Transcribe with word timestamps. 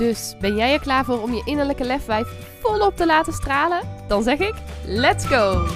Dus 0.00 0.36
ben 0.40 0.56
jij 0.56 0.72
er 0.72 0.80
klaar 0.80 1.04
voor 1.04 1.22
om 1.22 1.32
je 1.32 1.42
innerlijke 1.44 1.84
lefwijf 1.84 2.26
volop 2.60 2.96
te 2.96 3.06
laten 3.06 3.32
stralen? 3.32 3.88
Dan 4.08 4.22
zeg 4.22 4.38
ik: 4.38 4.54
let's 4.86 5.26
go! 5.26 5.66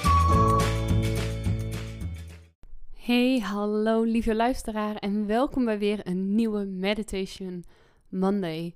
Hey, 2.97 3.39
hallo 3.39 4.03
lieve 4.03 4.35
luisteraar 4.35 4.97
en 4.97 5.27
welkom 5.27 5.65
bij 5.65 5.79
weer 5.79 6.07
een 6.07 6.35
nieuwe 6.35 6.65
Meditation 6.65 7.65
Monday. 8.09 8.75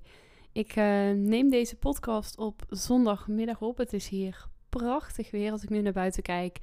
Ik 0.52 0.76
uh, 0.76 1.10
neem 1.10 1.50
deze 1.50 1.76
podcast 1.76 2.38
op 2.38 2.62
zondagmiddag 2.68 3.60
op. 3.60 3.78
Het 3.78 3.92
is 3.92 4.08
hier 4.08 4.46
prachtig 4.68 5.30
weer 5.30 5.52
als 5.52 5.62
ik 5.62 5.68
nu 5.68 5.82
naar 5.82 5.92
buiten 5.92 6.22
kijk. 6.22 6.58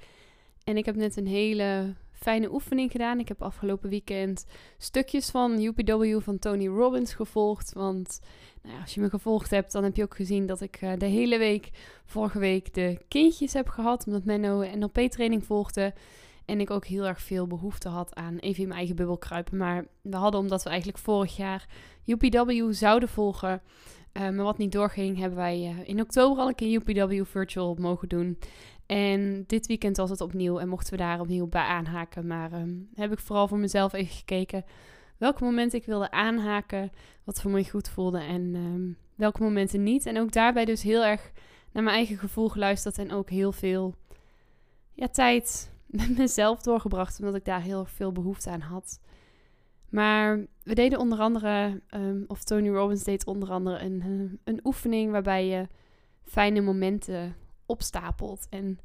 En 0.63 0.77
ik 0.77 0.85
heb 0.85 0.95
net 0.95 1.17
een 1.17 1.27
hele 1.27 1.93
fijne 2.15 2.53
oefening 2.53 2.91
gedaan. 2.91 3.19
Ik 3.19 3.27
heb 3.27 3.41
afgelopen 3.41 3.89
weekend 3.89 4.45
stukjes 4.77 5.29
van 5.29 5.61
UPW 5.61 6.21
van 6.21 6.39
Tony 6.39 6.67
Robbins 6.67 7.13
gevolgd. 7.13 7.73
Want 7.73 8.19
nou 8.61 8.75
ja, 8.75 8.81
als 8.81 8.93
je 8.93 9.01
me 9.01 9.09
gevolgd 9.09 9.51
hebt, 9.51 9.71
dan 9.71 9.83
heb 9.83 9.95
je 9.95 10.03
ook 10.03 10.15
gezien 10.15 10.45
dat 10.45 10.61
ik 10.61 10.81
uh, 10.81 10.91
de 10.97 11.05
hele 11.05 11.37
week, 11.37 11.69
vorige 12.05 12.39
week, 12.39 12.73
de 12.73 12.97
kindjes 13.07 13.53
heb 13.53 13.67
gehad. 13.67 14.05
Omdat 14.07 14.25
Menno 14.25 14.63
NLP-training 14.75 15.45
volgde. 15.45 15.93
En 16.45 16.59
ik 16.59 16.71
ook 16.71 16.85
heel 16.85 17.05
erg 17.05 17.21
veel 17.21 17.47
behoefte 17.47 17.89
had 17.89 18.15
aan 18.15 18.37
even 18.37 18.61
in 18.61 18.67
mijn 18.67 18.79
eigen 18.79 18.95
bubbel 18.95 19.17
kruipen. 19.17 19.57
Maar 19.57 19.85
we 20.01 20.15
hadden, 20.15 20.39
omdat 20.39 20.63
we 20.63 20.69
eigenlijk 20.69 20.99
vorig 20.99 21.35
jaar 21.35 21.67
UPW 22.05 22.73
zouden 22.73 23.09
volgen, 23.09 23.61
uh, 24.13 24.21
maar 24.21 24.43
wat 24.43 24.57
niet 24.57 24.71
doorging, 24.71 25.17
hebben 25.17 25.37
wij 25.37 25.59
uh, 25.59 25.87
in 25.87 26.01
oktober 26.01 26.41
al 26.41 26.47
een 26.47 26.55
keer 26.55 26.81
UPW 26.81 27.25
virtual 27.25 27.75
mogen 27.79 28.09
doen. 28.09 28.39
En 28.85 29.43
dit 29.47 29.67
weekend 29.67 29.97
was 29.97 30.09
het 30.09 30.21
opnieuw 30.21 30.59
en 30.59 30.69
mochten 30.69 30.91
we 30.91 30.99
daar 30.99 31.19
opnieuw 31.19 31.47
bij 31.47 31.63
aanhaken. 31.63 32.27
Maar 32.27 32.53
um, 32.53 32.89
heb 32.93 33.11
ik 33.11 33.19
vooral 33.19 33.47
voor 33.47 33.57
mezelf 33.57 33.93
even 33.93 34.15
gekeken 34.15 34.65
welke 35.17 35.43
momenten 35.43 35.79
ik 35.79 35.85
wilde 35.85 36.11
aanhaken, 36.11 36.91
wat 37.23 37.41
voor 37.41 37.51
mij 37.51 37.63
goed 37.63 37.89
voelde 37.89 38.19
en 38.19 38.55
um, 38.55 38.97
welke 39.15 39.43
momenten 39.43 39.83
niet. 39.83 40.05
En 40.05 40.19
ook 40.19 40.31
daarbij 40.31 40.65
dus 40.65 40.81
heel 40.81 41.03
erg 41.03 41.31
naar 41.71 41.83
mijn 41.83 41.95
eigen 41.95 42.17
gevoel 42.17 42.49
geluisterd 42.49 42.97
en 42.97 43.11
ook 43.11 43.29
heel 43.29 43.51
veel 43.51 43.95
ja, 44.93 45.07
tijd 45.07 45.73
met 45.95 46.17
mezelf 46.17 46.61
doorgebracht, 46.61 47.19
omdat 47.19 47.35
ik 47.35 47.45
daar 47.45 47.61
heel 47.61 47.85
veel 47.85 48.11
behoefte 48.11 48.49
aan 48.49 48.61
had. 48.61 48.99
Maar 49.89 50.45
we 50.63 50.75
deden 50.75 50.99
onder 50.99 51.19
andere, 51.19 51.81
um, 51.95 52.23
of 52.27 52.43
Tony 52.43 52.69
Robbins 52.69 53.03
deed 53.03 53.25
onder 53.25 53.49
andere 53.49 53.79
een, 53.79 54.03
uh, 54.05 54.31
een 54.43 54.59
oefening 54.63 55.11
waarbij 55.11 55.47
je 55.47 55.67
fijne 56.23 56.61
momenten 56.61 57.35
opstapelt. 57.65 58.47
En 58.49 58.79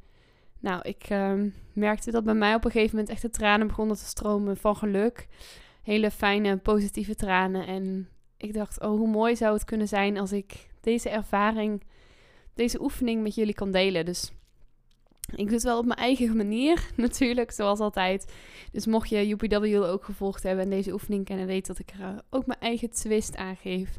nou, 0.60 0.82
ik 0.82 1.10
um, 1.10 1.54
merkte 1.72 2.10
dat 2.10 2.24
bij 2.24 2.34
mij 2.34 2.54
op 2.54 2.64
een 2.64 2.70
gegeven 2.70 2.96
moment 2.96 3.12
echt 3.12 3.22
de 3.22 3.30
tranen 3.30 3.66
begonnen 3.66 3.96
te 3.96 4.04
stromen 4.04 4.56
van 4.56 4.76
geluk. 4.76 5.26
Hele 5.82 6.10
fijne, 6.10 6.56
positieve 6.56 7.14
tranen. 7.14 7.66
En 7.66 8.08
ik 8.36 8.54
dacht, 8.54 8.80
oh, 8.80 8.88
hoe 8.88 9.08
mooi 9.08 9.36
zou 9.36 9.54
het 9.54 9.64
kunnen 9.64 9.88
zijn 9.88 10.18
als 10.18 10.32
ik 10.32 10.68
deze 10.80 11.08
ervaring, 11.08 11.82
deze 12.54 12.82
oefening 12.82 13.22
met 13.22 13.34
jullie 13.34 13.54
kan 13.54 13.70
delen. 13.70 14.04
Dus 14.04 14.32
ik 15.34 15.44
doe 15.44 15.54
het 15.54 15.62
wel 15.62 15.78
op 15.78 15.84
mijn 15.84 15.98
eigen 15.98 16.36
manier, 16.36 16.90
natuurlijk, 16.96 17.50
zoals 17.50 17.80
altijd. 17.80 18.32
Dus 18.72 18.86
mocht 18.86 19.08
je 19.08 19.28
UPW 19.28 19.82
ook 19.82 20.04
gevolgd 20.04 20.42
hebben 20.42 20.64
en 20.64 20.70
deze 20.70 20.92
oefening 20.92 21.24
kennen, 21.24 21.46
weet 21.46 21.66
dat 21.66 21.78
ik 21.78 21.90
er 21.90 22.00
uh, 22.00 22.18
ook 22.30 22.46
mijn 22.46 22.60
eigen 22.60 22.90
twist 22.90 23.36
aan 23.36 23.56
geef. 23.56 23.98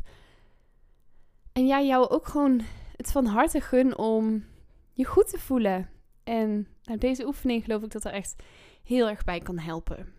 En 1.54 1.68
ja, 1.68 1.81
jou 1.81 2.10
ook 2.10 2.28
gewoon 2.28 2.62
het 2.96 3.12
van 3.12 3.26
harte 3.26 3.62
gun 3.62 3.98
om 3.98 4.46
je 4.94 5.06
goed 5.06 5.30
te 5.30 5.40
voelen. 5.40 5.90
En 6.24 6.68
nou, 6.84 6.98
deze 6.98 7.26
oefening 7.26 7.64
geloof 7.64 7.84
ik 7.84 7.92
dat 7.92 8.06
er 8.06 8.12
echt 8.12 8.36
heel 8.84 9.10
erg 9.10 9.24
bij 9.24 9.40
kan 9.40 9.60
helpen. 9.60 10.14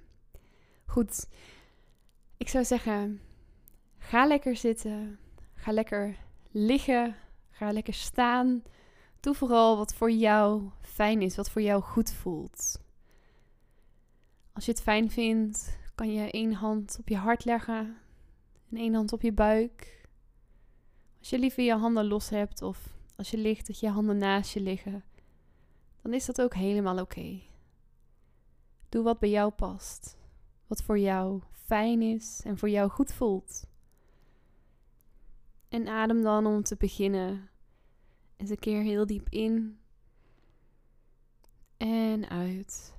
Goed, 0.87 1.29
ik 2.37 2.49
zou 2.49 2.65
zeggen, 2.65 3.21
ga 3.99 4.27
lekker 4.27 4.57
zitten, 4.57 5.19
ga 5.55 5.73
lekker 5.73 6.17
liggen, 6.51 7.17
ga 7.51 7.73
lekker 7.73 7.95
staan. 7.95 8.63
Doe 9.23 9.35
vooral 9.35 9.77
wat 9.77 9.95
voor 9.95 10.11
jou 10.11 10.71
fijn 10.81 11.23
is, 11.23 11.37
wat 11.37 11.51
voor 11.51 11.63
jou 11.63 11.83
goed 11.83 12.13
voelt. 12.13 12.81
Als 14.53 14.65
je 14.65 14.71
het 14.71 14.83
fijn 14.83 15.11
vindt, 15.11 15.79
kan 15.95 16.13
je 16.13 16.31
één 16.31 16.53
hand 16.53 16.97
op 17.01 17.09
je 17.09 17.17
hart 17.17 17.45
leggen 17.45 17.97
en 18.71 18.77
één 18.77 18.95
hand 18.95 19.13
op 19.13 19.23
je 19.23 19.33
buik. 19.33 20.09
Als 21.19 21.31
je 21.31 21.39
liever 21.39 21.63
je 21.63 21.75
handen 21.75 22.07
los 22.07 22.29
hebt 22.29 22.63
of 22.63 22.89
als 23.17 23.31
je 23.31 23.37
ligt 23.37 23.67
dat 23.67 23.81
je 23.81 23.89
handen 23.89 24.19
naast 24.19 24.53
je 24.53 24.61
liggen, 24.61 25.05
dan 26.03 26.15
is 26.15 26.27
dat 26.27 26.41
ook 26.41 26.55
helemaal 26.55 26.99
oké. 26.99 27.41
Doe 28.89 29.03
wat 29.03 29.19
bij 29.19 29.31
jou 29.31 29.51
past, 29.51 30.17
wat 30.67 30.83
voor 30.83 30.99
jou 30.99 31.43
fijn 31.53 32.03
is 32.03 32.41
en 32.45 32.59
voor 32.59 32.71
jou 32.71 32.91
goed 32.91 33.13
voelt. 33.13 33.67
En 35.69 35.89
adem 35.89 36.23
dan 36.23 36.47
om 36.47 36.63
te 36.63 36.77
beginnen 36.77 37.51
eens 38.43 38.51
een 38.51 38.59
keer 38.59 38.83
heel 38.83 39.07
diep 39.07 39.29
in 39.29 39.79
en 41.77 42.29
uit. 42.29 42.95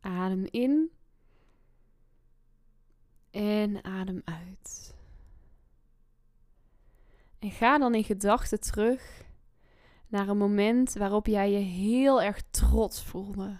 Adem 0.00 0.46
in 0.50 0.90
en 3.30 3.84
adem 3.84 4.22
uit. 4.24 4.94
En 7.38 7.50
ga 7.50 7.78
dan 7.78 7.94
in 7.94 8.04
gedachten 8.04 8.60
terug 8.60 9.24
naar 10.08 10.28
een 10.28 10.38
moment 10.38 10.92
waarop 10.92 11.26
jij 11.26 11.50
je 11.50 11.58
heel 11.58 12.22
erg 12.22 12.42
trots 12.50 13.04
voelde. 13.04 13.58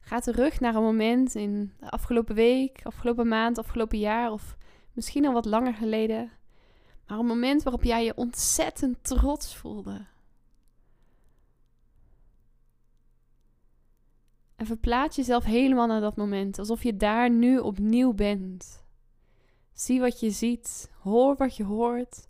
Ga 0.00 0.20
terug 0.20 0.60
naar 0.60 0.74
een 0.74 0.82
moment 0.82 1.34
in 1.34 1.72
de 1.78 1.90
afgelopen 1.90 2.34
week, 2.34 2.80
afgelopen 2.82 3.28
maand, 3.28 3.58
afgelopen 3.58 3.98
jaar 3.98 4.30
of 4.32 4.56
misschien 4.92 5.26
al 5.26 5.32
wat 5.32 5.44
langer 5.44 5.74
geleden. 5.74 6.30
Maar 7.06 7.18
een 7.18 7.26
moment 7.26 7.62
waarop 7.62 7.82
jij 7.82 8.04
je 8.04 8.16
ontzettend 8.16 9.04
trots 9.04 9.56
voelde. 9.56 10.06
En 14.56 14.66
verplaats 14.66 15.16
jezelf 15.16 15.44
helemaal 15.44 15.86
naar 15.86 16.00
dat 16.00 16.16
moment, 16.16 16.58
alsof 16.58 16.82
je 16.82 16.96
daar 16.96 17.30
nu 17.30 17.58
opnieuw 17.58 18.12
bent. 18.12 18.84
Zie 19.72 20.00
wat 20.00 20.20
je 20.20 20.30
ziet, 20.30 20.90
hoor 21.02 21.36
wat 21.36 21.56
je 21.56 21.64
hoort, 21.64 22.28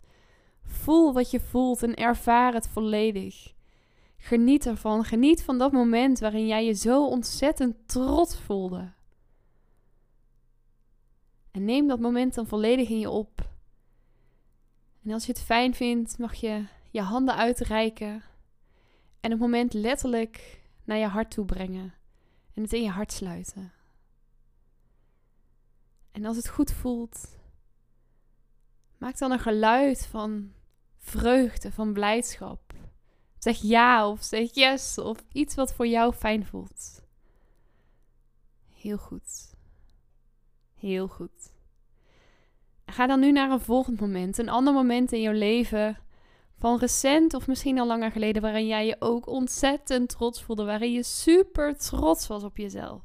voel 0.63 1.13
wat 1.13 1.31
je 1.31 1.39
voelt 1.39 1.83
en 1.83 1.95
ervaar 1.95 2.53
het 2.53 2.67
volledig. 2.67 3.53
Geniet 4.17 4.65
ervan, 4.65 5.03
geniet 5.03 5.43
van 5.43 5.57
dat 5.57 5.71
moment 5.71 6.19
waarin 6.19 6.47
jij 6.47 6.65
je 6.65 6.73
zo 6.73 7.07
ontzettend 7.07 7.75
trots 7.85 8.39
voelde. 8.39 8.93
En 11.51 11.65
neem 11.65 11.87
dat 11.87 11.99
moment 11.99 12.33
dan 12.33 12.47
volledig 12.47 12.89
in 12.89 12.99
je 12.99 13.09
op. 13.09 13.56
En 15.07 15.13
als 15.13 15.25
je 15.25 15.31
het 15.31 15.41
fijn 15.41 15.75
vindt, 15.75 16.17
mag 16.17 16.33
je 16.33 16.65
je 16.91 17.01
handen 17.01 17.35
uitreiken 17.35 18.23
en 19.19 19.31
het 19.31 19.39
moment 19.39 19.73
letterlijk 19.73 20.61
naar 20.83 20.97
je 20.97 21.05
hart 21.05 21.31
toe 21.31 21.45
brengen 21.45 21.93
en 22.53 22.61
het 22.63 22.73
in 22.73 22.83
je 22.83 22.89
hart 22.89 23.11
sluiten. 23.11 23.71
En 26.11 26.25
als 26.25 26.35
het 26.35 26.47
goed 26.47 26.71
voelt, 26.71 27.37
maak 28.97 29.17
dan 29.17 29.31
een 29.31 29.39
geluid 29.39 30.05
van 30.05 30.53
vreugde, 30.97 31.71
van 31.71 31.93
blijdschap. 31.93 32.73
Zeg 33.37 33.57
ja 33.57 34.09
of 34.09 34.23
zeg 34.23 34.53
yes 34.53 34.97
of 34.97 35.23
iets 35.31 35.55
wat 35.55 35.73
voor 35.73 35.87
jou 35.87 36.13
fijn 36.13 36.45
voelt. 36.45 37.01
Heel 38.73 38.97
goed. 38.97 39.53
Heel 40.75 41.07
goed. 41.07 41.55
Ga 42.89 43.07
dan 43.07 43.19
nu 43.19 43.31
naar 43.31 43.51
een 43.51 43.59
volgend 43.59 43.99
moment, 43.99 44.37
een 44.37 44.49
ander 44.49 44.73
moment 44.73 45.11
in 45.11 45.21
jouw 45.21 45.33
leven 45.33 45.97
van 46.57 46.79
recent 46.79 47.33
of 47.33 47.47
misschien 47.47 47.79
al 47.79 47.87
langer 47.87 48.11
geleden, 48.11 48.41
waarin 48.41 48.67
jij 48.67 48.85
je 48.85 48.95
ook 48.99 49.27
ontzettend 49.27 50.09
trots 50.09 50.43
voelde, 50.43 50.63
waarin 50.63 50.91
je 50.91 51.03
super 51.03 51.77
trots 51.77 52.27
was 52.27 52.43
op 52.43 52.57
jezelf. 52.57 53.03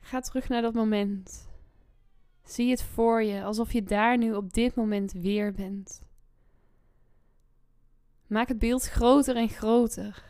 Ga 0.00 0.20
terug 0.20 0.48
naar 0.48 0.62
dat 0.62 0.74
moment. 0.74 1.48
Zie 2.44 2.70
het 2.70 2.82
voor 2.82 3.22
je, 3.22 3.42
alsof 3.42 3.72
je 3.72 3.82
daar 3.82 4.18
nu 4.18 4.34
op 4.34 4.52
dit 4.52 4.74
moment 4.74 5.12
weer 5.12 5.52
bent. 5.52 6.02
Maak 8.26 8.48
het 8.48 8.58
beeld 8.58 8.88
groter 8.88 9.36
en 9.36 9.48
groter. 9.48 10.24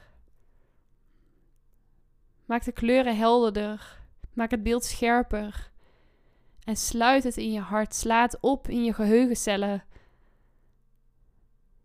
Maak 2.45 2.65
de 2.65 2.73
kleuren 2.73 3.17
helderder. 3.17 3.99
Maak 4.39 4.51
het 4.51 4.63
beeld 4.63 4.85
scherper. 4.85 5.71
En 6.65 6.77
sluit 6.77 7.25
het 7.25 7.37
in 7.37 7.53
je 7.53 7.61
hart. 7.61 7.95
Slaat 7.95 8.39
op 8.41 8.69
in 8.69 8.85
je 8.85 8.93
geheugencellen. 8.93 9.85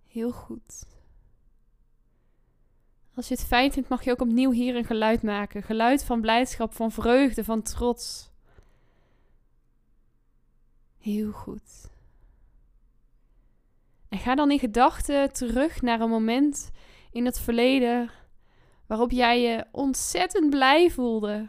Heel 0.07 0.31
goed. 0.31 0.85
Als 3.15 3.27
je 3.27 3.33
het 3.33 3.43
fijn 3.43 3.71
vindt, 3.71 3.89
mag 3.89 4.03
je 4.03 4.11
ook 4.11 4.21
opnieuw 4.21 4.51
hier 4.51 4.75
een 4.75 4.85
geluid 4.85 5.23
maken. 5.23 5.63
Geluid 5.63 6.03
van 6.03 6.21
blijdschap, 6.21 6.73
van 6.73 6.91
vreugde, 6.91 7.43
van 7.43 7.61
trots. 7.61 8.31
Heel 10.99 11.31
goed. 11.31 11.89
En 14.09 14.17
ga 14.17 14.35
dan 14.35 14.51
in 14.51 14.59
gedachten 14.59 15.33
terug 15.33 15.81
naar 15.81 16.01
een 16.01 16.09
moment 16.09 16.71
in 17.11 17.25
het 17.25 17.39
verleden 17.39 18.09
waarop 18.87 19.11
jij 19.11 19.41
je 19.41 19.65
ontzettend 19.71 20.49
blij 20.49 20.91
voelde. 20.91 21.47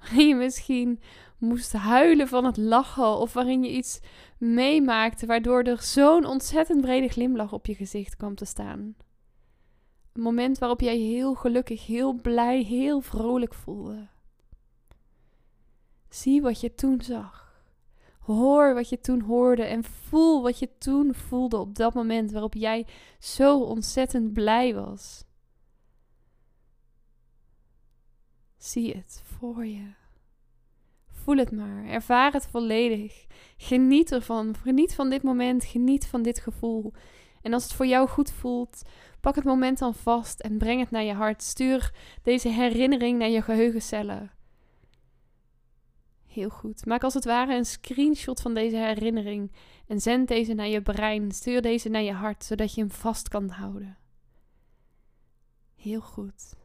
Waarin 0.00 0.28
je 0.28 0.34
misschien 0.34 1.00
moest 1.38 1.72
huilen 1.72 2.28
van 2.28 2.44
het 2.44 2.56
lachen 2.56 3.18
of 3.18 3.32
waarin 3.32 3.62
je 3.62 3.70
iets 3.70 4.00
meemaakte 4.38 5.26
waardoor 5.26 5.62
er 5.62 5.82
zo'n 5.82 6.24
ontzettend 6.24 6.80
brede 6.80 7.08
glimlach 7.08 7.52
op 7.52 7.66
je 7.66 7.74
gezicht 7.74 8.16
kwam 8.16 8.34
te 8.34 8.44
staan. 8.44 8.94
Een 10.12 10.22
moment 10.22 10.58
waarop 10.58 10.80
jij 10.80 10.98
je 10.98 11.14
heel 11.14 11.34
gelukkig, 11.34 11.86
heel 11.86 12.12
blij, 12.12 12.62
heel 12.62 13.00
vrolijk 13.00 13.54
voelde. 13.54 14.08
Zie 16.08 16.42
wat 16.42 16.60
je 16.60 16.74
toen 16.74 17.02
zag. 17.02 17.62
Hoor 18.18 18.74
wat 18.74 18.88
je 18.88 19.00
toen 19.00 19.20
hoorde 19.20 19.62
en 19.62 19.84
voel 19.84 20.42
wat 20.42 20.58
je 20.58 20.78
toen 20.78 21.14
voelde 21.14 21.56
op 21.56 21.74
dat 21.74 21.94
moment 21.94 22.32
waarop 22.32 22.54
jij 22.54 22.86
zo 23.18 23.58
ontzettend 23.58 24.32
blij 24.32 24.74
was. 24.74 25.24
Zie 28.60 28.96
het 28.96 29.22
voor 29.24 29.66
je. 29.66 29.92
Voel 31.06 31.36
het 31.36 31.50
maar. 31.50 31.84
Ervaar 31.84 32.32
het 32.32 32.46
volledig. 32.46 33.26
Geniet 33.56 34.12
ervan. 34.12 34.56
Geniet 34.56 34.94
van 34.94 35.10
dit 35.10 35.22
moment. 35.22 35.64
Geniet 35.64 36.06
van 36.06 36.22
dit 36.22 36.40
gevoel. 36.40 36.92
En 37.42 37.52
als 37.52 37.62
het 37.62 37.72
voor 37.72 37.86
jou 37.86 38.08
goed 38.08 38.30
voelt, 38.30 38.82
pak 39.20 39.34
het 39.34 39.44
moment 39.44 39.78
dan 39.78 39.94
vast 39.94 40.40
en 40.40 40.58
breng 40.58 40.80
het 40.80 40.90
naar 40.90 41.02
je 41.02 41.12
hart. 41.12 41.42
Stuur 41.42 41.94
deze 42.22 42.48
herinnering 42.48 43.18
naar 43.18 43.28
je 43.28 43.42
geheugencellen. 43.42 44.30
Heel 46.26 46.50
goed. 46.50 46.86
Maak 46.86 47.04
als 47.04 47.14
het 47.14 47.24
ware 47.24 47.56
een 47.56 47.64
screenshot 47.64 48.40
van 48.40 48.54
deze 48.54 48.76
herinnering 48.76 49.52
en 49.86 50.00
zend 50.00 50.28
deze 50.28 50.54
naar 50.54 50.68
je 50.68 50.82
brein. 50.82 51.32
Stuur 51.32 51.62
deze 51.62 51.88
naar 51.88 52.02
je 52.02 52.12
hart, 52.12 52.44
zodat 52.44 52.74
je 52.74 52.80
hem 52.80 52.90
vast 52.90 53.28
kan 53.28 53.48
houden. 53.48 53.98
Heel 55.76 56.00
goed. 56.00 56.58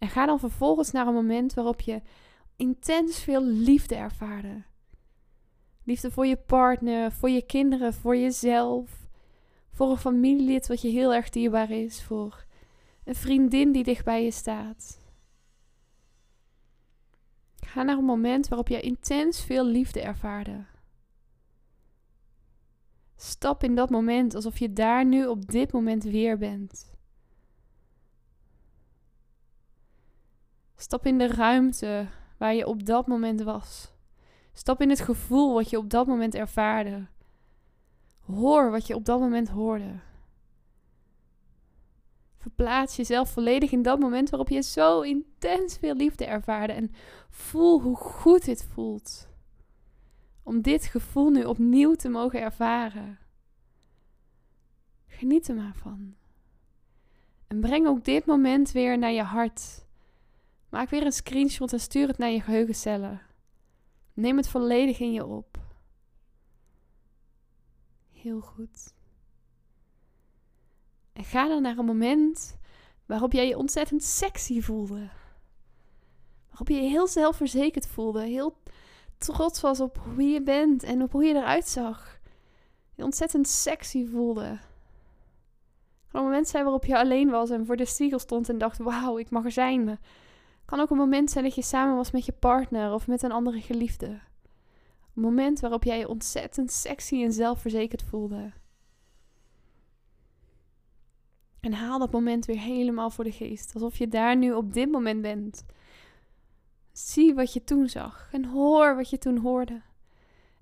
En 0.00 0.08
ga 0.08 0.26
dan 0.26 0.38
vervolgens 0.38 0.90
naar 0.90 1.06
een 1.06 1.14
moment 1.14 1.54
waarop 1.54 1.80
je 1.80 2.02
intens 2.56 3.18
veel 3.18 3.44
liefde 3.44 3.94
ervaarde. 3.94 4.62
Liefde 5.84 6.10
voor 6.10 6.26
je 6.26 6.36
partner, 6.36 7.12
voor 7.12 7.30
je 7.30 7.42
kinderen, 7.42 7.94
voor 7.94 8.16
jezelf, 8.16 9.08
voor 9.72 9.90
een 9.90 9.96
familielid 9.96 10.66
wat 10.66 10.80
je 10.80 10.88
heel 10.88 11.14
erg 11.14 11.30
dierbaar 11.30 11.70
is, 11.70 12.02
voor 12.02 12.44
een 13.04 13.14
vriendin 13.14 13.72
die 13.72 13.84
dicht 13.84 14.04
bij 14.04 14.24
je 14.24 14.30
staat. 14.30 14.98
Ga 17.56 17.82
naar 17.82 17.98
een 17.98 18.04
moment 18.04 18.48
waarop 18.48 18.68
je 18.68 18.80
intens 18.80 19.44
veel 19.44 19.66
liefde 19.66 20.00
ervaarde. 20.00 20.64
Stap 23.16 23.64
in 23.64 23.74
dat 23.74 23.90
moment 23.90 24.34
alsof 24.34 24.58
je 24.58 24.72
daar 24.72 25.06
nu 25.06 25.26
op 25.26 25.50
dit 25.50 25.72
moment 25.72 26.04
weer 26.04 26.38
bent. 26.38 26.90
Stap 30.80 31.06
in 31.06 31.18
de 31.18 31.26
ruimte 31.26 32.06
waar 32.36 32.54
je 32.54 32.66
op 32.66 32.86
dat 32.86 33.06
moment 33.06 33.42
was. 33.42 33.92
Stap 34.52 34.80
in 34.80 34.88
het 34.88 35.00
gevoel 35.00 35.54
wat 35.54 35.70
je 35.70 35.78
op 35.78 35.90
dat 35.90 36.06
moment 36.06 36.34
ervaarde. 36.34 37.06
Hoor 38.20 38.70
wat 38.70 38.86
je 38.86 38.94
op 38.94 39.04
dat 39.04 39.20
moment 39.20 39.48
hoorde. 39.48 40.00
Verplaats 42.36 42.96
jezelf 42.96 43.30
volledig 43.30 43.72
in 43.72 43.82
dat 43.82 43.98
moment 43.98 44.30
waarop 44.30 44.48
je 44.48 44.62
zo 44.62 45.00
intens 45.00 45.76
veel 45.76 45.94
liefde 45.94 46.24
ervaarde. 46.24 46.72
En 46.72 46.92
voel 47.28 47.80
hoe 47.80 47.96
goed 47.96 48.44
dit 48.44 48.64
voelt. 48.64 49.28
Om 50.42 50.62
dit 50.62 50.84
gevoel 50.84 51.30
nu 51.30 51.44
opnieuw 51.44 51.94
te 51.94 52.08
mogen 52.08 52.40
ervaren. 52.40 53.18
Geniet 55.06 55.48
er 55.48 55.54
maar 55.54 55.76
van. 55.76 56.14
En 57.46 57.60
breng 57.60 57.86
ook 57.86 58.04
dit 58.04 58.26
moment 58.26 58.72
weer 58.72 58.98
naar 58.98 59.12
je 59.12 59.22
hart. 59.22 59.88
Maak 60.70 60.90
weer 60.90 61.04
een 61.04 61.12
screenshot 61.12 61.72
en 61.72 61.80
stuur 61.80 62.08
het 62.08 62.18
naar 62.18 62.30
je 62.30 62.40
geheugencellen. 62.40 63.20
Neem 64.14 64.36
het 64.36 64.48
volledig 64.48 65.00
in 65.00 65.12
je 65.12 65.26
op. 65.26 65.58
Heel 68.12 68.40
goed. 68.40 68.94
En 71.12 71.24
ga 71.24 71.48
dan 71.48 71.62
naar 71.62 71.78
een 71.78 71.84
moment 71.84 72.58
waarop 73.06 73.32
jij 73.32 73.48
je 73.48 73.56
ontzettend 73.58 74.02
sexy 74.02 74.60
voelde. 74.60 75.08
Waarop 76.48 76.68
je 76.68 76.74
je 76.74 76.88
heel 76.88 77.06
zelfverzekerd 77.06 77.86
voelde. 77.86 78.22
Heel 78.22 78.56
trots 79.18 79.60
was 79.60 79.80
op 79.80 80.00
wie 80.14 80.32
je 80.32 80.42
bent 80.42 80.82
en 80.82 81.02
op 81.02 81.12
hoe 81.12 81.24
je 81.24 81.34
eruit 81.34 81.68
zag. 81.68 82.20
Je 82.94 83.04
ontzettend 83.04 83.48
sexy 83.48 84.06
voelde. 84.06 84.58
Een 86.12 86.22
moment 86.22 86.48
zijn 86.48 86.64
waarop 86.64 86.84
je 86.84 86.98
alleen 86.98 87.30
was 87.30 87.50
en 87.50 87.66
voor 87.66 87.76
de 87.76 87.84
spiegel 87.84 88.18
stond 88.18 88.48
en 88.48 88.58
dacht: 88.58 88.78
Wauw, 88.78 89.18
ik 89.18 89.30
mag 89.30 89.44
er 89.44 89.52
zijn. 89.52 89.98
Het 90.70 90.78
kan 90.78 90.88
ook 90.88 90.94
een 90.94 91.06
moment 91.06 91.30
zijn 91.30 91.44
dat 91.44 91.54
je 91.54 91.62
samen 91.62 91.96
was 91.96 92.10
met 92.10 92.24
je 92.24 92.32
partner 92.32 92.92
of 92.92 93.06
met 93.06 93.22
een 93.22 93.32
andere 93.32 93.60
geliefde. 93.60 94.06
Een 94.06 95.22
moment 95.22 95.60
waarop 95.60 95.84
jij 95.84 95.98
je 95.98 96.08
ontzettend 96.08 96.72
sexy 96.72 97.22
en 97.22 97.32
zelfverzekerd 97.32 98.02
voelde. 98.02 98.52
En 101.60 101.72
haal 101.72 101.98
dat 101.98 102.10
moment 102.10 102.44
weer 102.46 102.60
helemaal 102.60 103.10
voor 103.10 103.24
de 103.24 103.32
geest. 103.32 103.74
Alsof 103.74 103.96
je 103.96 104.08
daar 104.08 104.36
nu 104.36 104.52
op 104.52 104.72
dit 104.72 104.90
moment 104.90 105.22
bent. 105.22 105.64
Zie 106.92 107.34
wat 107.34 107.52
je 107.52 107.64
toen 107.64 107.88
zag 107.88 108.28
en 108.32 108.44
hoor 108.44 108.96
wat 108.96 109.10
je 109.10 109.18
toen 109.18 109.38
hoorde. 109.38 109.82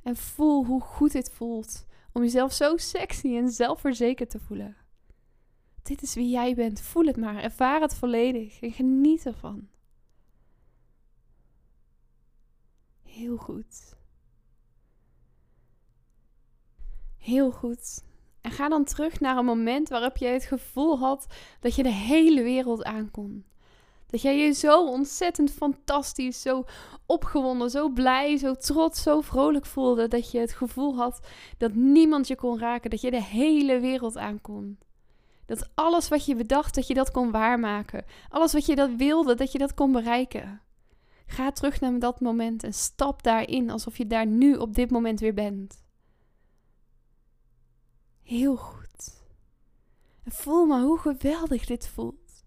En 0.03 0.17
voel 0.17 0.65
hoe 0.65 0.81
goed 0.81 1.13
dit 1.13 1.31
voelt 1.31 1.87
om 2.13 2.23
jezelf 2.23 2.53
zo 2.53 2.77
sexy 2.77 3.37
en 3.37 3.49
zelfverzekerd 3.51 4.31
te 4.31 4.41
voelen. 4.41 4.77
Dit 5.83 6.03
is 6.03 6.15
wie 6.15 6.31
jij 6.31 6.55
bent. 6.55 6.81
Voel 6.81 7.05
het 7.05 7.17
maar. 7.17 7.43
Ervaar 7.43 7.81
het 7.81 7.95
volledig 7.95 8.61
en 8.61 8.73
geniet 8.73 9.27
ervan. 9.27 9.69
Heel 13.19 13.37
goed. 13.37 13.97
Heel 17.19 17.51
goed. 17.51 18.05
En 18.41 18.51
ga 18.51 18.69
dan 18.69 18.85
terug 18.85 19.21
naar 19.21 19.37
een 19.37 19.45
moment 19.45 19.89
waarop 19.89 20.17
je 20.17 20.27
het 20.27 20.45
gevoel 20.45 20.99
had 20.99 21.27
dat 21.61 21.75
je 21.75 21.83
de 21.83 21.93
hele 21.93 22.43
wereld 22.43 22.85
aankon. 22.85 23.45
Dat 24.07 24.23
jij 24.23 24.39
je 24.39 24.53
zo 24.53 24.87
ontzettend 24.87 25.51
fantastisch, 25.51 26.43
zo 26.43 26.65
opgewonden, 27.07 27.71
zo 27.71 27.89
blij, 27.89 28.37
zo 28.37 28.55
trots, 28.55 29.03
zo 29.03 29.21
vrolijk 29.21 29.67
voelde. 29.67 30.09
Dat 30.09 30.31
je 30.31 30.39
het 30.39 30.53
gevoel 30.53 30.97
had 30.97 31.21
dat 31.57 31.75
niemand 31.75 32.29
je 32.29 32.37
kon 32.37 32.59
raken. 32.59 32.91
Dat 32.91 33.01
je 33.01 33.11
de 33.11 33.23
hele 33.23 33.81
wereld 33.81 34.17
aankon. 34.17 34.79
Dat 35.47 35.71
alles 35.75 36.09
wat 36.09 36.27
je 36.27 36.35
bedacht, 36.35 36.75
dat 36.75 36.87
je 36.87 36.95
dat 36.95 37.11
kon 37.11 37.31
waarmaken. 37.31 38.05
Alles 38.29 38.53
wat 38.53 38.67
je 38.67 38.75
dat 38.75 38.91
wilde, 38.97 39.35
dat 39.35 39.53
je 39.53 39.59
dat 39.59 39.75
kon 39.75 39.93
bereiken. 39.93 40.63
Ga 41.29 41.51
terug 41.51 41.81
naar 41.81 41.99
dat 41.99 42.21
moment 42.21 42.63
en 42.63 42.75
stap 42.75 43.23
daarin 43.23 43.71
alsof 43.71 43.97
je 43.99 44.07
daar 44.07 44.27
nu 44.27 44.55
op 44.55 44.75
dit 44.75 44.91
moment 44.91 45.21
weer 45.21 45.35
bent. 45.35 45.83
Heel 48.23 48.57
goed. 48.57 49.25
En 50.23 50.33
voel 50.33 50.67
maar 50.67 50.83
hoe 50.83 50.99
geweldig 50.99 51.67
dit 51.67 51.89
voelt. 51.89 52.45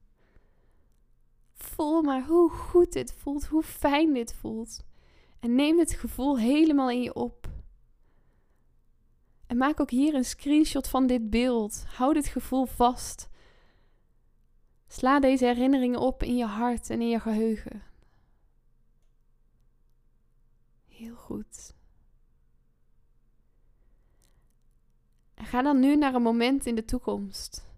Voel 1.54 2.02
maar 2.02 2.26
hoe 2.26 2.50
goed 2.50 2.94
dit 2.94 3.14
voelt, 3.14 3.46
hoe 3.46 3.64
fijn 3.64 4.14
dit 4.14 4.34
voelt. 4.34 4.86
En 5.40 5.56
neem 5.56 5.80
het 5.80 5.94
gevoel 5.94 6.38
helemaal 6.40 6.90
in 6.90 7.02
je 7.02 7.14
op. 7.14 7.50
En 9.48 9.58
maak 9.58 9.80
ook 9.80 9.92
hier 9.92 10.14
een 10.14 10.26
screenshot 10.26 10.88
van 10.88 11.08
dit 11.08 11.30
beeld. 11.30 11.86
Hou 11.88 12.14
dit 12.14 12.28
gevoel 12.28 12.66
vast. 12.66 13.30
Sla 14.88 15.20
deze 15.20 15.46
herinneringen 15.46 16.00
op 16.00 16.24
in 16.24 16.38
je 16.38 16.46
hart 16.46 16.90
en 16.90 17.02
in 17.02 17.10
je 17.10 17.20
geheugen. 17.20 17.91
Heel 21.02 21.16
goed. 21.16 21.74
ga 25.36 25.62
dan 25.62 25.80
nu 25.80 25.96
naar 25.96 26.14
een 26.14 26.22
moment 26.22 26.66
in 26.66 26.76
de 26.76 26.86
toekomst. 26.86 27.70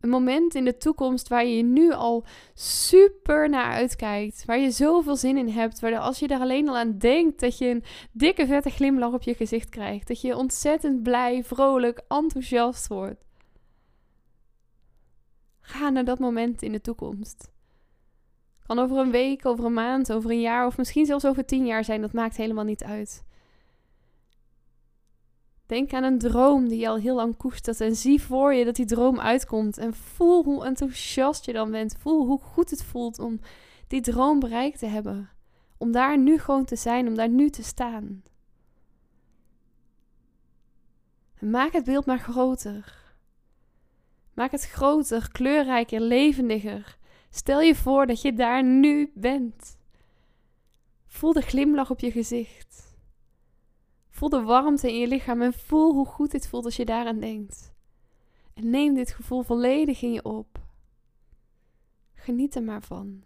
Een 0.00 0.08
moment 0.08 0.54
in 0.54 0.64
de 0.64 0.76
toekomst 0.76 1.28
waar 1.28 1.46
je 1.46 1.62
nu 1.62 1.92
al 1.92 2.24
super 2.54 3.48
naar 3.48 3.72
uitkijkt. 3.72 4.44
Waar 4.44 4.58
je 4.58 4.70
zoveel 4.70 5.16
zin 5.16 5.36
in 5.36 5.48
hebt. 5.48 5.80
Waar 5.80 5.98
als 5.98 6.18
je 6.18 6.26
er 6.28 6.40
alleen 6.40 6.68
al 6.68 6.76
aan 6.76 6.98
denkt, 6.98 7.40
dat 7.40 7.58
je 7.58 7.66
een 7.66 7.84
dikke 8.12 8.46
vette 8.46 8.70
glimlach 8.70 9.12
op 9.12 9.22
je 9.22 9.34
gezicht 9.34 9.68
krijgt. 9.68 10.08
Dat 10.08 10.20
je 10.20 10.36
ontzettend 10.36 11.02
blij, 11.02 11.44
vrolijk, 11.44 12.02
enthousiast 12.08 12.86
wordt. 12.86 13.24
Ga 15.60 15.88
naar 15.88 16.04
dat 16.04 16.18
moment 16.18 16.62
in 16.62 16.72
de 16.72 16.80
toekomst. 16.80 17.54
Kan 18.66 18.78
over 18.78 18.96
een 18.96 19.10
week, 19.10 19.46
over 19.46 19.64
een 19.64 19.72
maand, 19.72 20.12
over 20.12 20.30
een 20.30 20.40
jaar 20.40 20.66
of 20.66 20.76
misschien 20.76 21.06
zelfs 21.06 21.26
over 21.26 21.44
tien 21.44 21.66
jaar 21.66 21.84
zijn. 21.84 22.00
Dat 22.00 22.12
maakt 22.12 22.36
helemaal 22.36 22.64
niet 22.64 22.84
uit. 22.84 23.24
Denk 25.66 25.92
aan 25.92 26.02
een 26.02 26.18
droom 26.18 26.68
die 26.68 26.78
je 26.78 26.88
al 26.88 26.96
heel 26.96 27.14
lang 27.14 27.36
koestert 27.36 27.80
en 27.80 27.96
zie 27.96 28.22
voor 28.22 28.54
je 28.54 28.64
dat 28.64 28.76
die 28.76 28.86
droom 28.86 29.20
uitkomt. 29.20 29.78
En 29.78 29.94
voel 29.94 30.44
hoe 30.44 30.64
enthousiast 30.64 31.44
je 31.44 31.52
dan 31.52 31.70
bent. 31.70 31.96
Voel 31.98 32.26
hoe 32.26 32.40
goed 32.40 32.70
het 32.70 32.84
voelt 32.84 33.18
om 33.18 33.40
die 33.88 34.00
droom 34.00 34.38
bereikt 34.38 34.78
te 34.78 34.86
hebben. 34.86 35.30
Om 35.78 35.92
daar 35.92 36.18
nu 36.18 36.38
gewoon 36.38 36.64
te 36.64 36.76
zijn, 36.76 37.08
om 37.08 37.14
daar 37.14 37.28
nu 37.28 37.50
te 37.50 37.62
staan. 37.62 38.22
Maak 41.40 41.72
het 41.72 41.84
beeld 41.84 42.06
maar 42.06 42.18
groter. 42.18 43.04
Maak 44.34 44.50
het 44.50 44.68
groter, 44.68 45.28
kleurrijker, 45.32 46.00
levendiger. 46.00 46.98
Stel 47.36 47.60
je 47.60 47.74
voor 47.74 48.06
dat 48.06 48.22
je 48.22 48.32
daar 48.32 48.64
nu 48.64 49.12
bent. 49.14 49.78
Voel 51.06 51.32
de 51.32 51.40
glimlach 51.40 51.90
op 51.90 52.00
je 52.00 52.10
gezicht. 52.10 52.96
Voel 54.10 54.28
de 54.28 54.42
warmte 54.42 54.88
in 54.92 54.98
je 54.98 55.06
lichaam 55.06 55.42
en 55.42 55.52
voel 55.52 55.92
hoe 55.92 56.06
goed 56.06 56.30
dit 56.30 56.48
voelt 56.48 56.64
als 56.64 56.76
je 56.76 56.84
daaraan 56.84 57.20
denkt. 57.20 57.74
En 58.54 58.70
neem 58.70 58.94
dit 58.94 59.10
gevoel 59.10 59.42
volledig 59.42 60.02
in 60.02 60.12
je 60.12 60.24
op. 60.24 60.58
Geniet 62.14 62.54
er 62.54 62.62
maar 62.62 62.82
van. 62.82 63.22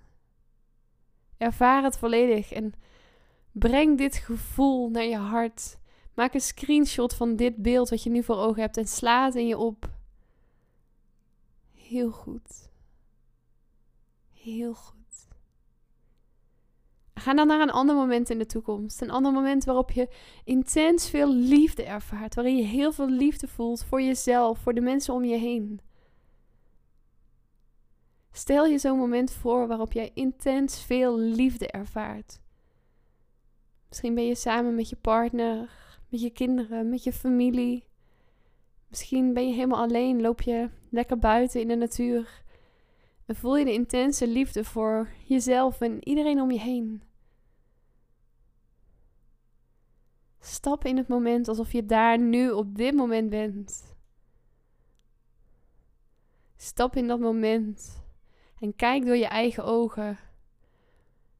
Ervaar 1.36 1.82
het 1.82 1.98
volledig 1.98 2.52
en 2.52 2.72
breng 3.52 3.98
dit 3.98 4.14
gevoel 4.14 4.88
naar 4.88 5.04
je 5.04 5.16
hart. 5.16 5.78
Maak 6.14 6.34
een 6.34 6.40
screenshot 6.40 7.14
van 7.14 7.36
dit 7.36 7.56
beeld 7.56 7.88
wat 7.88 8.02
je 8.02 8.10
nu 8.10 8.22
voor 8.22 8.36
ogen 8.36 8.62
hebt 8.62 8.76
en 8.76 8.86
sla 8.86 9.24
het 9.24 9.34
in 9.34 9.46
je 9.46 9.58
op. 9.58 9.90
Heel 11.72 12.10
goed. 12.10 12.69
Heel 14.42 14.74
goed. 14.74 15.28
Ga 17.14 17.34
dan 17.34 17.46
naar 17.46 17.60
een 17.60 17.70
ander 17.70 17.94
moment 17.94 18.30
in 18.30 18.38
de 18.38 18.46
toekomst. 18.46 19.00
Een 19.00 19.10
ander 19.10 19.32
moment 19.32 19.64
waarop 19.64 19.90
je 19.90 20.08
intens 20.44 21.10
veel 21.10 21.34
liefde 21.34 21.84
ervaart. 21.84 22.34
Waarin 22.34 22.56
je 22.56 22.62
heel 22.62 22.92
veel 22.92 23.08
liefde 23.08 23.48
voelt 23.48 23.84
voor 23.84 24.02
jezelf, 24.02 24.58
voor 24.58 24.74
de 24.74 24.80
mensen 24.80 25.14
om 25.14 25.24
je 25.24 25.36
heen. 25.36 25.80
Stel 28.32 28.66
je 28.66 28.78
zo'n 28.78 28.98
moment 28.98 29.32
voor 29.32 29.66
waarop 29.66 29.92
jij 29.92 30.10
intens 30.14 30.82
veel 30.82 31.18
liefde 31.18 31.70
ervaart. 31.70 32.40
Misschien 33.88 34.14
ben 34.14 34.26
je 34.26 34.34
samen 34.34 34.74
met 34.74 34.88
je 34.88 34.96
partner, 34.96 35.70
met 36.08 36.20
je 36.20 36.30
kinderen, 36.30 36.88
met 36.88 37.04
je 37.04 37.12
familie. 37.12 37.84
Misschien 38.88 39.34
ben 39.34 39.48
je 39.48 39.54
helemaal 39.54 39.82
alleen, 39.82 40.20
loop 40.20 40.42
je 40.42 40.70
lekker 40.90 41.18
buiten 41.18 41.60
in 41.60 41.68
de 41.68 41.76
natuur. 41.76 42.42
En 43.30 43.36
voel 43.36 43.56
je 43.56 43.64
de 43.64 43.72
intense 43.72 44.26
liefde 44.26 44.64
voor 44.64 45.08
jezelf 45.24 45.80
en 45.80 46.08
iedereen 46.08 46.40
om 46.40 46.50
je 46.50 46.58
heen. 46.58 47.02
Stap 50.40 50.84
in 50.84 50.96
het 50.96 51.08
moment 51.08 51.48
alsof 51.48 51.72
je 51.72 51.86
daar 51.86 52.18
nu 52.18 52.50
op 52.50 52.76
dit 52.76 52.94
moment 52.94 53.30
bent. 53.30 53.96
Stap 56.56 56.96
in 56.96 57.06
dat 57.06 57.20
moment 57.20 58.02
en 58.58 58.76
kijk 58.76 59.06
door 59.06 59.16
je 59.16 59.26
eigen 59.26 59.64
ogen. 59.64 60.18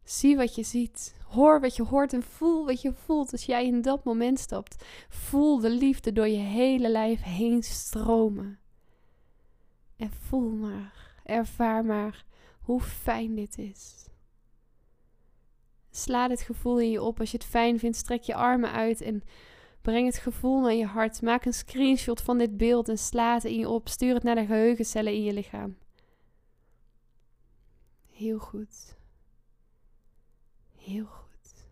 Zie 0.05 0.37
wat 0.37 0.55
je 0.55 0.63
ziet. 0.63 1.17
Hoor 1.25 1.61
wat 1.61 1.77
je 1.77 1.83
hoort 1.83 2.13
en 2.13 2.23
voel 2.23 2.67
wat 2.67 2.83
je 2.83 2.93
voelt 2.93 3.33
als 3.33 3.45
jij 3.45 3.67
in 3.67 3.83
dat 3.83 4.05
moment 4.05 4.39
stapt. 4.39 4.85
Voel 5.09 5.61
de 5.61 5.71
liefde 5.71 6.13
door 6.13 6.29
je 6.29 6.39
hele 6.39 6.91
lijf 6.91 7.23
heen 7.23 7.63
stromen. 7.63 8.59
En 9.97 10.11
voel 10.11 10.51
maar, 10.51 11.10
ervaar 11.31 11.85
maar 11.85 12.25
hoe 12.61 12.81
fijn 12.81 13.35
dit 13.35 13.59
is. 13.59 14.09
Sla 15.91 16.29
dit 16.29 16.41
gevoel 16.41 16.81
in 16.81 16.91
je 16.91 17.03
op. 17.03 17.21
Als 17.21 17.31
je 17.31 17.37
het 17.37 17.47
fijn 17.47 17.79
vindt, 17.79 17.97
strek 17.97 18.23
je 18.23 18.35
armen 18.35 18.73
uit 18.73 19.01
en 19.01 19.23
breng 19.81 20.07
het 20.07 20.19
gevoel 20.19 20.61
naar 20.61 20.73
je 20.73 20.87
hart. 20.87 21.23
Maak 21.23 21.45
een 21.45 21.53
screenshot 21.53 22.21
van 22.21 22.39
dit 22.39 22.57
beeld 22.57 22.89
en 22.89 22.99
sla 22.99 23.35
het 23.35 23.45
in 23.45 23.59
je 23.59 23.69
op. 23.69 23.89
Stuur 23.89 24.15
het 24.15 24.23
naar 24.23 24.35
de 24.35 24.47
geheugencellen 24.47 25.13
in 25.13 25.23
je 25.23 25.33
lichaam. 25.33 25.77
Heel 28.11 28.39
goed. 28.39 28.97
Heel 30.77 31.05
goed. 31.05 31.69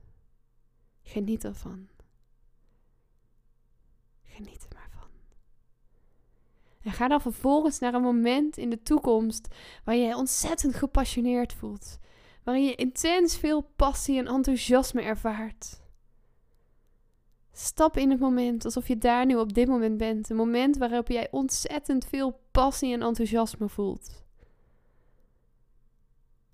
Geniet 1.02 1.44
ervan. 1.44 1.88
Geniet. 4.22 4.67
Ga 6.92 7.08
dan 7.08 7.20
vervolgens 7.20 7.78
naar 7.78 7.94
een 7.94 8.02
moment 8.02 8.56
in 8.56 8.70
de 8.70 8.82
toekomst 8.82 9.48
waar 9.84 9.94
je 9.94 10.06
je 10.06 10.16
ontzettend 10.16 10.74
gepassioneerd 10.74 11.52
voelt 11.52 11.98
waarin 12.48 12.66
je 12.66 12.74
intens 12.74 13.36
veel 13.36 13.60
passie 13.76 14.18
en 14.18 14.26
enthousiasme 14.26 15.02
ervaart. 15.02 15.80
Stap 17.52 17.96
in 17.96 18.10
het 18.10 18.20
moment 18.20 18.64
alsof 18.64 18.88
je 18.88 18.98
daar 18.98 19.26
nu 19.26 19.36
op 19.36 19.52
dit 19.52 19.68
moment 19.68 19.96
bent. 19.96 20.30
Een 20.30 20.36
moment 20.36 20.76
waarop 20.76 21.08
jij 21.08 21.28
ontzettend 21.30 22.04
veel 22.04 22.40
passie 22.50 22.92
en 22.92 23.02
enthousiasme 23.02 23.68
voelt. 23.68 24.24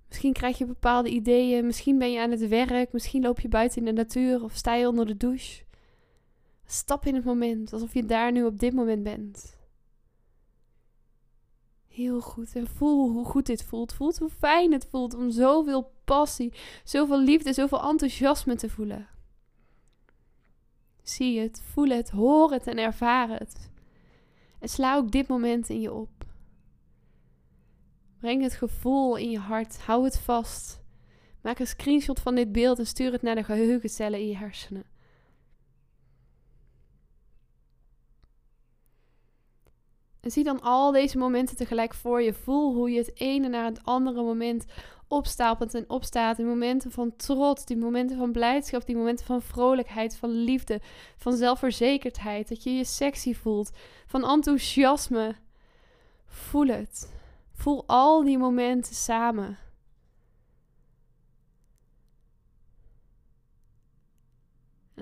Misschien 0.09 0.33
krijg 0.33 0.59
je 0.59 0.67
bepaalde 0.67 1.09
ideeën, 1.09 1.67
misschien 1.67 1.99
ben 1.99 2.13
je 2.13 2.21
aan 2.21 2.31
het 2.31 2.49
werk, 2.49 2.93
misschien 2.93 3.23
loop 3.23 3.41
je 3.41 3.49
buiten 3.49 3.79
in 3.79 3.85
de 3.85 4.03
natuur 4.03 4.43
of 4.43 4.55
sta 4.55 4.75
je 4.75 4.89
onder 4.89 5.07
de 5.07 5.17
douche. 5.17 5.65
Stap 6.67 7.07
in 7.07 7.15
het 7.15 7.25
moment 7.25 7.73
alsof 7.73 7.95
je 7.95 8.05
daar 8.05 8.33
nu 8.33 8.45
op 8.45 8.59
dit 8.59 8.73
moment 8.73 9.03
bent. 9.03 9.54
Heel 11.95 12.21
goed. 12.21 12.55
En 12.55 12.67
voel 12.67 13.11
hoe 13.11 13.25
goed 13.25 13.47
dit 13.47 13.65
voelt. 13.65 13.93
Voel 13.93 14.13
hoe 14.19 14.31
fijn 14.31 14.73
het 14.73 14.87
voelt 14.91 15.15
om 15.15 15.31
zoveel 15.31 15.93
passie, 16.05 16.53
zoveel 16.85 17.21
liefde, 17.21 17.53
zoveel 17.53 17.83
enthousiasme 17.83 18.55
te 18.55 18.69
voelen. 18.69 19.09
Zie 21.03 21.41
het, 21.41 21.63
voel 21.73 21.89
het, 21.89 22.11
hoor 22.11 22.53
het 22.53 22.67
en 22.67 22.79
ervaar 22.79 23.29
het. 23.29 23.71
En 24.59 24.69
sla 24.69 24.97
ook 24.97 25.11
dit 25.11 25.29
moment 25.29 25.69
in 25.69 25.81
je 25.81 25.93
op. 25.93 26.25
Breng 28.19 28.43
het 28.43 28.55
gevoel 28.55 29.17
in 29.17 29.31
je 29.31 29.39
hart. 29.39 29.81
Hou 29.81 30.05
het 30.05 30.19
vast. 30.19 30.83
Maak 31.43 31.59
een 31.59 31.67
screenshot 31.67 32.21
van 32.21 32.35
dit 32.35 32.53
beeld 32.53 32.79
en 32.79 32.87
stuur 32.87 33.13
het 33.13 33.23
naar 33.23 33.35
de 33.35 33.45
geheugencellen 33.45 34.21
in 34.21 34.27
je 34.27 34.37
hersenen. 34.37 34.94
En 40.25 40.31
zie 40.31 40.45
dan 40.45 40.61
al 40.61 40.93
deze 40.93 41.19
momenten 41.19 41.57
tegelijk 41.57 41.95
voor 41.95 42.23
je. 42.23 42.33
Voel 42.33 42.75
hoe 42.75 42.91
je 42.91 42.99
het 42.99 43.21
ene 43.21 43.49
naar 43.49 43.65
het 43.65 43.81
andere 43.85 44.23
moment 44.23 44.65
opstapelt 45.09 45.75
en 45.75 45.91
opstaat. 45.91 46.37
Die 46.37 46.47
momenten 46.47 46.91
van 46.91 47.17
trots, 47.17 47.65
die 47.65 47.77
momenten 47.77 48.17
van 48.17 48.33
blijdschap, 48.33 48.87
die 48.87 48.97
momenten 48.97 49.27
van 49.27 49.43
vrolijkheid, 49.43 50.17
van 50.17 50.31
liefde, 50.31 50.81
van 51.17 51.37
zelfverzekerdheid. 51.37 52.49
Dat 52.49 52.63
je 52.63 52.71
je 52.71 52.85
sexy 52.85 53.35
voelt, 53.35 53.71
van 54.07 54.31
enthousiasme. 54.31 55.35
Voel 56.27 56.67
het. 56.67 57.13
Voel 57.53 57.85
al 57.87 58.23
die 58.23 58.39
momenten 58.39 58.95
samen. 58.95 59.59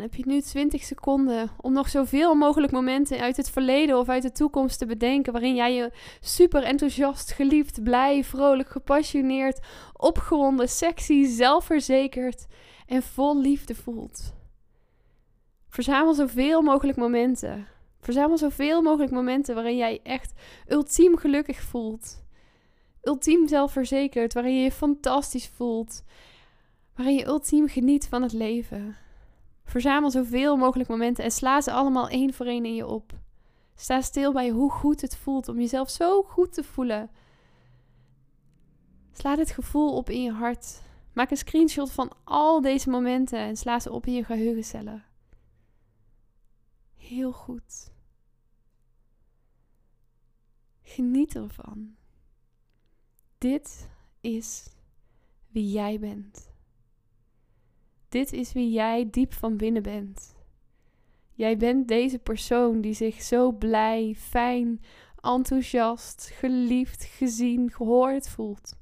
Heb 0.02 0.14
je 0.14 0.26
nu 0.26 0.40
20 0.40 0.82
seconden 0.82 1.50
om 1.60 1.72
nog 1.72 1.88
zoveel 1.88 2.34
mogelijk 2.34 2.72
momenten 2.72 3.20
uit 3.20 3.36
het 3.36 3.50
verleden 3.50 3.98
of 3.98 4.08
uit 4.08 4.22
de 4.22 4.32
toekomst 4.32 4.78
te 4.78 4.86
bedenken. 4.86 5.32
waarin 5.32 5.54
jij 5.54 5.74
je 5.74 5.90
super 6.20 6.62
enthousiast, 6.62 7.32
geliefd, 7.32 7.82
blij, 7.82 8.24
vrolijk, 8.24 8.68
gepassioneerd, 8.68 9.60
opgewonden, 9.92 10.68
sexy, 10.68 11.24
zelfverzekerd 11.24 12.46
en 12.86 13.02
vol 13.02 13.40
liefde 13.40 13.74
voelt. 13.74 14.34
Verzamel 15.68 16.14
zoveel 16.14 16.62
mogelijk 16.62 16.98
momenten. 16.98 17.66
Verzamel 18.00 18.38
zoveel 18.38 18.82
mogelijk 18.82 19.12
momenten 19.12 19.54
waarin 19.54 19.76
jij 19.76 20.00
echt 20.02 20.32
ultiem 20.68 21.16
gelukkig 21.16 21.60
voelt. 21.60 22.24
Ultiem 23.02 23.48
zelfverzekerd, 23.48 24.32
waarin 24.32 24.54
je 24.54 24.62
je 24.62 24.72
fantastisch 24.72 25.48
voelt. 25.48 26.02
Waarin 26.96 27.14
je 27.14 27.26
ultiem 27.26 27.68
geniet 27.68 28.08
van 28.08 28.22
het 28.22 28.32
leven. 28.32 28.96
Verzamel 29.72 30.10
zoveel 30.10 30.56
mogelijk 30.56 30.88
momenten 30.88 31.24
en 31.24 31.30
sla 31.30 31.60
ze 31.60 31.72
allemaal 31.72 32.08
één 32.08 32.34
voor 32.34 32.46
één 32.46 32.64
in 32.64 32.74
je 32.74 32.86
op. 32.86 33.12
Sta 33.74 34.00
stil 34.00 34.32
bij 34.32 34.50
hoe 34.50 34.70
goed 34.70 35.00
het 35.00 35.16
voelt 35.16 35.48
om 35.48 35.58
jezelf 35.58 35.90
zo 35.90 36.22
goed 36.22 36.52
te 36.52 36.64
voelen. 36.64 37.10
Sla 39.12 39.36
dit 39.36 39.50
gevoel 39.50 39.96
op 39.96 40.10
in 40.10 40.22
je 40.22 40.32
hart. 40.32 40.82
Maak 41.12 41.30
een 41.30 41.36
screenshot 41.36 41.92
van 41.92 42.12
al 42.24 42.60
deze 42.60 42.90
momenten 42.90 43.38
en 43.38 43.56
sla 43.56 43.80
ze 43.80 43.92
op 43.92 44.06
in 44.06 44.12
je 44.12 44.24
geheugencellen. 44.24 45.04
Heel 46.94 47.32
goed. 47.32 47.92
Geniet 50.82 51.34
ervan. 51.34 51.94
Dit 53.38 53.88
is 54.20 54.70
wie 55.48 55.70
jij 55.70 55.98
bent. 55.98 56.51
Dit 58.12 58.32
is 58.32 58.52
wie 58.52 58.70
jij 58.70 59.08
diep 59.10 59.32
van 59.32 59.56
binnen 59.56 59.82
bent. 59.82 60.36
Jij 61.32 61.56
bent 61.56 61.88
deze 61.88 62.18
persoon 62.18 62.80
die 62.80 62.94
zich 62.94 63.22
zo 63.22 63.52
blij, 63.52 64.14
fijn, 64.18 64.80
enthousiast, 65.20 66.30
geliefd, 66.32 67.04
gezien, 67.04 67.70
gehoord 67.70 68.28
voelt. 68.28 68.76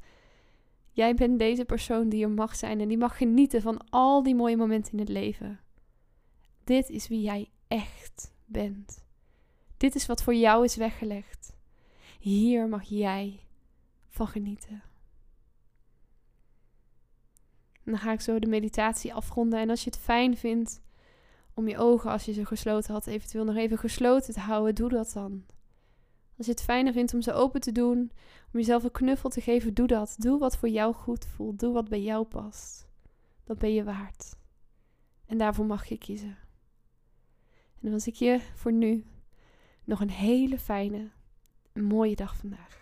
Jij 0.91 1.15
bent 1.15 1.39
deze 1.39 1.65
persoon 1.65 2.09
die 2.09 2.23
er 2.23 2.31
mag 2.31 2.57
zijn 2.57 2.81
en 2.81 2.89
die 2.89 2.99
mag 2.99 3.17
genieten 3.17 3.63
van 3.63 3.89
al 3.91 4.23
die 4.23 4.35
mooie 4.35 4.57
momenten 4.57 4.93
in 4.93 4.99
het 4.99 5.09
leven. 5.09 5.61
Dit 6.65 6.89
is 6.89 7.09
wie 7.09 7.21
jij 7.21 7.51
echt 7.69 8.33
bent. 8.45 9.05
Dit 9.77 9.95
is 9.95 10.07
wat 10.07 10.23
voor 10.23 10.35
jou 10.35 10.65
is 10.65 10.77
weggelegd. 10.77 11.57
Hier 12.21 12.69
mag 12.69 12.83
jij 12.83 13.41
van 14.09 14.27
genieten. 14.27 14.90
En 17.91 17.97
dan 17.97 18.05
ga 18.05 18.13
ik 18.13 18.21
zo 18.21 18.39
de 18.39 18.47
meditatie 18.47 19.15
afronden. 19.15 19.59
En 19.59 19.71
als 19.71 19.85
je 19.85 19.91
het 19.91 19.99
fijn 19.99 20.37
vindt 20.37 20.81
om 21.55 21.69
je 21.69 21.79
ogen, 21.79 22.11
als 22.11 22.25
je 22.25 22.33
ze 22.33 22.47
gesloten 22.47 22.93
had, 22.93 23.07
eventueel 23.07 23.45
nog 23.45 23.57
even 23.57 23.79
gesloten 23.79 24.35
te 24.35 24.41
houden, 24.41 24.75
doe 24.75 24.89
dat 24.89 25.13
dan. 25.13 25.45
Als 26.37 26.47
je 26.47 26.53
het 26.53 26.63
fijner 26.63 26.93
vindt 26.93 27.15
om 27.15 27.23
ze 27.23 27.33
open 27.33 27.61
te 27.61 27.73
doen, 27.73 27.99
om 28.53 28.59
jezelf 28.59 28.85
een 28.85 28.91
knuffel 28.91 29.31
te 29.31 29.41
geven, 29.41 29.75
doe 29.75 29.87
dat. 29.87 30.15
Doe 30.19 30.39
wat 30.39 30.57
voor 30.57 30.69
jou 30.69 30.95
goed 30.95 31.27
voelt. 31.27 31.59
Doe 31.59 31.73
wat 31.73 31.89
bij 31.89 32.03
jou 32.03 32.25
past. 32.25 32.89
Dat 33.45 33.59
ben 33.59 33.73
je 33.75 33.85
waard. 33.85 34.37
En 35.27 35.39
daarvoor 35.39 35.67
mag 35.67 35.85
je 35.85 35.99
kiezen. 35.99 36.37
En 37.75 37.81
dan 37.81 37.91
wens 37.91 38.07
ik 38.07 38.15
je 38.15 38.41
voor 38.55 38.73
nu 38.73 39.05
nog 39.85 40.01
een 40.01 40.11
hele 40.11 40.59
fijne, 40.59 41.11
mooie 41.73 42.17
dag 42.17 42.37
vandaag. 42.37 42.80